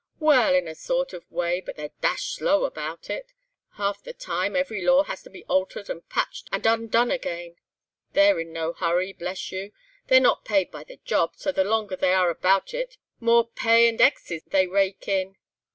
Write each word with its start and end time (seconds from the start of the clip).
"Well, 0.19 0.55
in 0.55 0.67
a 0.67 0.73
sort 0.73 1.13
of 1.13 1.29
way, 1.31 1.61
but 1.63 1.75
they're 1.75 1.91
dashed 2.01 2.33
slow 2.37 2.65
about 2.65 3.07
it. 3.11 3.33
Half 3.77 4.01
the 4.01 4.13
time, 4.13 4.55
every 4.55 4.81
law 4.83 5.03
has 5.03 5.21
to 5.21 5.29
be 5.29 5.43
altered 5.43 5.91
and 5.91 6.09
patched 6.09 6.49
and 6.51 6.65
undone 6.65 7.11
again. 7.11 7.57
They're 8.13 8.39
in 8.39 8.51
no 8.51 8.73
hurry, 8.73 9.13
bless 9.13 9.51
you!—they're 9.51 10.19
not 10.19 10.43
paid 10.43 10.71
by 10.71 10.85
the 10.85 10.97
job; 11.05 11.33
so 11.35 11.51
the 11.51 11.63
longer 11.63 11.95
they 11.95 12.13
are 12.13 12.31
about 12.31 12.73
it 12.73 12.97
the 13.19 13.25
more 13.25 13.47
pay 13.49 13.87
and 13.87 14.01
'exes' 14.01 14.41
they 14.47 14.65
rake 14.65 15.07
in." 15.07 15.35